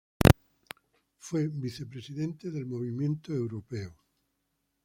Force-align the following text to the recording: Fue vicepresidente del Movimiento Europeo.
Fue 1.19 1.47
vicepresidente 1.47 2.49
del 2.49 2.65
Movimiento 2.65 3.33
Europeo. 3.33 3.93